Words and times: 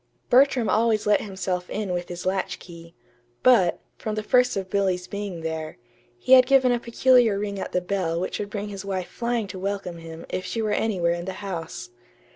Bertram 0.31 0.67
always 0.67 1.05
let 1.05 1.21
himself 1.21 1.69
in 1.69 1.93
with 1.93 2.09
his 2.09 2.25
latchkey; 2.25 2.95
but, 3.43 3.81
from 3.99 4.15
the 4.15 4.23
first 4.23 4.57
of 4.57 4.67
Billy's 4.67 5.05
being 5.07 5.41
there, 5.41 5.77
he 6.17 6.31
had 6.33 6.47
given 6.47 6.71
a 6.71 6.79
peculiar 6.79 7.37
ring 7.37 7.59
at 7.59 7.71
the 7.71 7.81
bell 7.81 8.19
which 8.19 8.39
would 8.39 8.49
bring 8.49 8.69
his 8.69 8.83
wife 8.83 9.09
flying 9.09 9.45
to 9.45 9.59
welcome 9.59 9.99
him 9.99 10.25
if 10.29 10.43
she 10.43 10.59
were 10.59 10.71
anywhere 10.73 11.13
in 11.13 11.25
the 11.25 11.33
house. 11.45 11.91